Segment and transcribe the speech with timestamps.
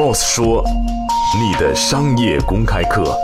[0.00, 0.64] Boss 说
[1.38, 3.14] ：“你的商业公开课。”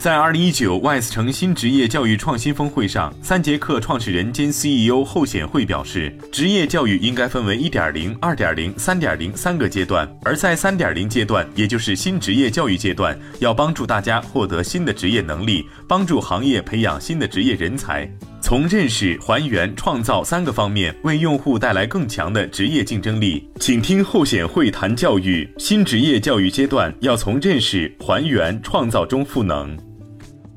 [0.00, 10.10] 在二零一九 WISE 城新职业教育创新峰会上，三节课创始人兼 CEO 后显惠表示，职业教育应该分为一点零、二点零、三点零三个阶段。
[10.24, 18.10] 而在三点零阶段，也就是新职业教育阶段，要帮助大家获得新的职业能力，帮助行业培养新的职业人才，
[18.50, 23.48] 从认识、还原、创造三个方面为用户带来更强的职业竞争力。
[23.60, 29.78] 请听后显会谈教育新职业教育阶段要从认识、还原、创造中赋能。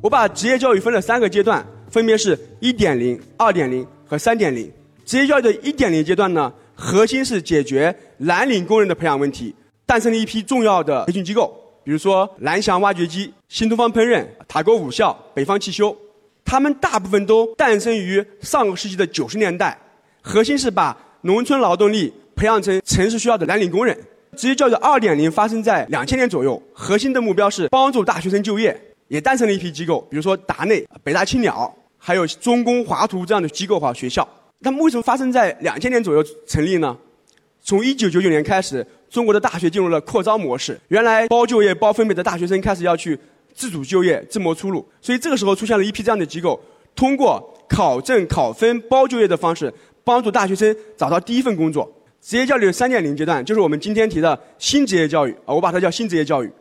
[0.01, 4.71] 我把职业教育分了三个阶段，分别是1.0、2.0和3.0。
[5.05, 9.53] 职业教育的一点零阶段呢，核心是解决蓝领工人的培养问题，
[9.85, 15.95] 诞生了一批重要的培训机构，比如说蓝翔挖掘机、新东方烹饪、塔沟武校、北方汽修，
[16.53, 19.75] 他们大部分都诞生于上个世纪的九十年代，
[20.21, 23.97] 核心是把农村劳动力培养成城市需要的蓝领工人。
[24.37, 28.79] 职业教育的2.0发生在两千年左右，核心的目标是帮助大学生就业。
[29.07, 34.27] 也诞生了一批机构，比如说达内、北大青鸟，还有中公华图这样的机构和学校。
[34.61, 36.95] 他们为什么发生在两千年左右成立呢？
[37.63, 40.79] 从一九九九年开始，中国的大学进入了扩招模式。
[40.89, 43.17] 原来包就业、包分配的大学生开始要去
[43.53, 44.87] 自主就业、自谋出路。
[45.01, 46.59] 所以这个时候出现了一批这样的机构，
[46.95, 49.73] 通过考证、考分、包就业的方式，
[50.03, 51.91] 帮助大学生找到第一份工作。
[52.21, 56.51] 职业教育的三点零阶段，就是我们今天提的新职业教育啊，我把它叫新职业教育。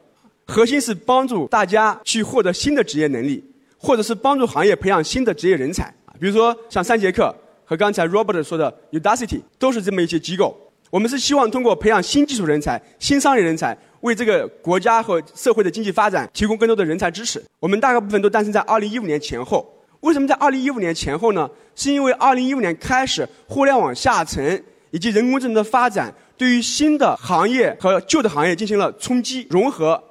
[0.45, 3.43] 核心是帮助大家去获得新的职业能力，
[3.79, 6.13] 或者是帮助行业培养新的职业人才啊。
[6.19, 10.59] 比如说像三节课和刚才 Robert 说的 Udacity 都是这么一些机构。
[10.91, 17.43] 我们是希望通过培养新技术人才、新商业人才，为这个国家和社会的经济发展提供更多的人才支持。
[17.59, 19.69] 我们大概部分都诞生在2015年前后。
[20.01, 21.49] 为什么在2015年前后呢？
[21.75, 30.03] 是因为2015年开始，互联网下沉以及人工智能的发展，对于新的行业和旧的行业进行了冲击融合。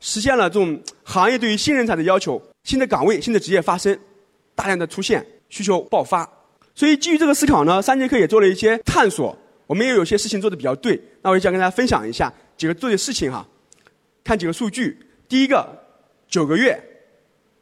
[0.00, 3.96] 实现了这种行业对于新人才的要求，新的岗位、新的职业发生，
[4.54, 6.28] 大量的出现，需求爆发。
[6.74, 9.36] 所以基于这个思考呢，三节课也做了一些探索。
[9.66, 13.46] 我们也有些事情做的比较对，那我就想跟大家分享一下几个做的事情哈。
[14.24, 15.66] 看几个数据，第一个，
[16.28, 16.82] 九个月，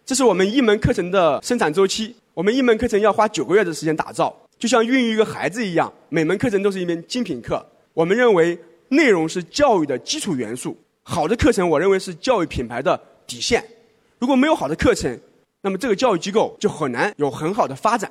[0.06, 2.15] 这是我们一门课程的生产周期。
[2.32, 7.65] 我们一门课程要花九个月的时间打造，就像孕育一个孩子一样，每门课程都是一门精品课。
[7.93, 10.77] 我们认为内容是教育的基础元素。
[11.03, 13.62] 好的课程，我认为是教育品牌的底线。
[14.19, 15.16] 如果没有好的课程，
[15.61, 18.11] 那么这个教育机构就很难有很好的发展。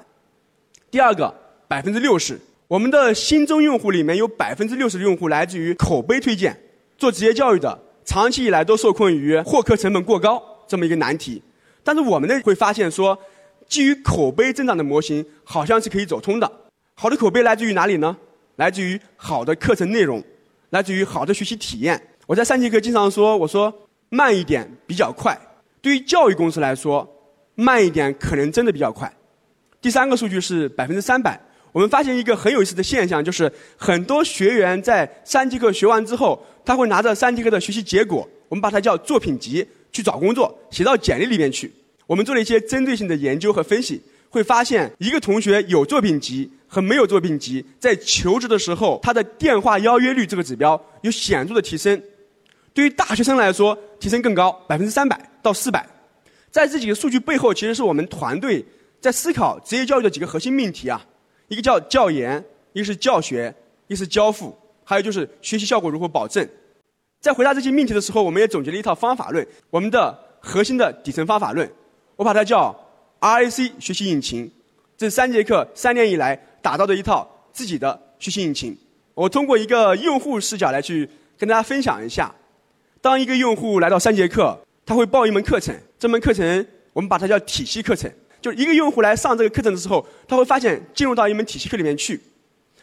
[0.89, 1.33] 第二个，
[1.67, 6.57] 百分之六十，我们的新增用户里面有百分之六十的用户来自于口碑推荐。
[6.97, 11.41] 做职业教育的，长期以来都受困于获客成本过高这么一个难题。
[11.83, 13.17] 但是我们呢会发现说，
[13.67, 16.51] 基于口碑增长的模型好像是可以走通的。
[16.95, 18.15] 好的口碑来自于哪里呢？
[18.55, 20.23] 来自于好的课程内容，
[20.69, 22.01] 来自于好的学习体验。
[22.27, 23.73] 我在三节课经常说，我说
[24.09, 25.37] 慢一点比较快。
[25.81, 27.07] 对于教育公司来说，
[27.55, 29.11] 慢一点可能真的比较快。
[29.81, 31.39] 第三个数据是百分之三百。
[31.73, 41.69] 我们发现一个很有意思的现象，就是很多学员在三节课学完之后，他会拿着三节课的学习结果，我们把它叫作品集，去找工作，写到简历里面去。
[42.07, 46.49] 我们做了一些针对性的研究和分析，会发现一个同学有作品集。
[46.65, 52.01] 和没有作品集，在求职的时候，他的电话邀约率这个指标有显著的提升。
[52.73, 55.87] 对于大学生来说，提升更高，百分之三百到四百。
[56.49, 58.65] 在这几个数据背后，其实是我们团队
[58.99, 61.05] 在思考职业教育的几个核心命题啊。
[61.47, 62.43] 一个叫教研，
[62.73, 63.53] 一个是教学，
[63.87, 66.47] 一个是交付，还有就是学习效果如何保证。
[67.19, 71.69] 在回答这些命题的时候，我们也总结了一套方法论，我们的核心的底层方法论，
[72.15, 72.75] 我把它叫
[73.19, 74.51] RAC 学习引擎。
[74.97, 76.39] 这三节课三年以来。
[76.63, 78.73] 打造的一套自己的学习引擎，
[79.15, 82.33] 我通过一个用户视角来去跟大家分享一下。
[83.01, 88.09] 当一个用户来到三节课，他会报一门课程，这门课程我们把它叫体系课程。
[88.43, 92.19] 就一个用户来上这个课程的时候，他会发现进入到一门体系课里面去，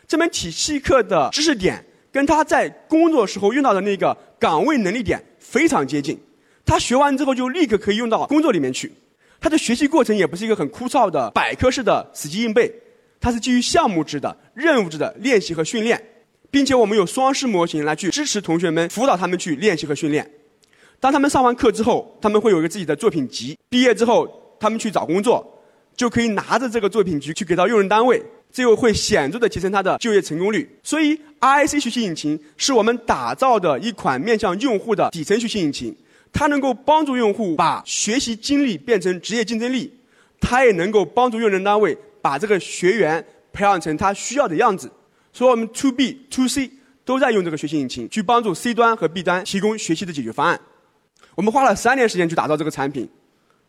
[0.09, 6.19] 这门体系课的知识点跟他在工作时候用到的那个岗位能力点非常接近，
[6.65, 8.91] 他学完之后就立刻可以用到工作里面去。
[9.39, 12.73] 他的学习过程也不是一个很枯燥的百科式的死记硬背。
[13.23, 16.03] 它是基于项目制的、任务制的练习和训练，
[16.51, 20.27] 并且我们有双师模型来去支持同学们、辅导他们去练习和训练。
[20.99, 23.59] 当他们上完课之后，他们会有一个自己的作品集。
[23.69, 25.60] 毕业之后，他们去找工作，
[25.97, 28.23] 就可以拿着这个作品集去给到用人单位，
[28.53, 30.69] 这又会显著的提升他的就业成功率。
[30.83, 35.97] 所以，RIC 学习引擎是我们打造的一款面向用户的底层学习引擎，
[36.33, 39.93] 它能够帮助用户把学习经历变成职业竞争力，
[40.41, 41.97] 它也能够帮助用人单位。
[42.23, 44.93] 把这个学员培养成他需要的样子，
[45.33, 46.71] 所以我们 to B to C
[47.03, 50.61] 都在用这个学习引擎去帮助 C 端和 B 端提供学习的解决方案。
[51.35, 53.09] 我们花了三年时间去打造这个产品，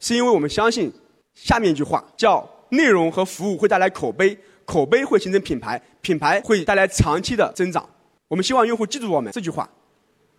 [0.02, 0.92] 是因为我们相信
[1.34, 7.88] 下面一句话，叫内容和服务会带来口碑，口碑会形成品牌，品牌会带来长期的增长。
[8.28, 9.70] 我们希望用户记住我们这句话：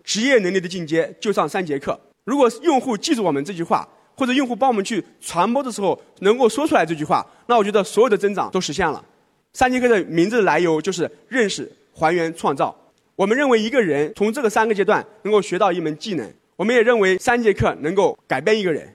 [0.03, 1.99] 职业能力的进阶就上三节课。
[2.25, 3.87] 如果用户记住我们这句话，
[4.17, 9.05] 或者用户帮我们去传播的时候能够说出来这句话，那我觉得所有的增长都实现了。
[9.53, 12.75] 三节课的名字的来由就是认识、还原、创造。
[13.17, 18.95] 我们认为一个人从这个三个阶段能够学到一门技能，我们也认为三节课能够改变一个人。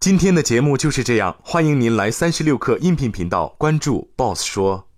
[0.00, 4.89] 今天的节目就是这样，欢迎您来三十六课音频频道关注 Boss 说。